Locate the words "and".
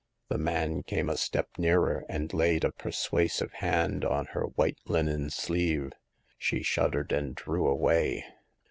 2.09-2.33, 7.11-7.35